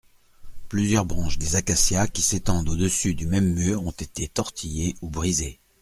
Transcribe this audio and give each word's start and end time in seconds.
Plusieurs 0.67 1.05
branches 1.05 1.37
des 1.37 1.55
acacias 1.55 2.07
qui 2.07 2.23
s'étendent 2.23 2.69
au-dessus 2.69 3.13
du 3.13 3.27
même 3.27 3.53
mur 3.53 3.85
ont 3.85 3.91
été 3.91 4.27
tortillées 4.27 4.95
ou 5.03 5.09
brisées. 5.11 5.59